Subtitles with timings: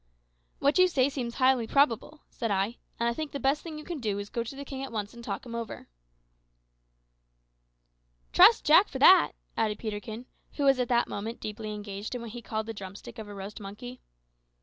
[0.57, 3.83] "What you say seems highly probable," said I; "and I think the best thing you
[3.83, 5.89] can do is to go to the king at once and talk him over."
[8.33, 12.31] "Trust Jack for that," added Peterkin, who was at that moment deeply engaged with what
[12.31, 14.01] he called the drumstick of a roast monkey.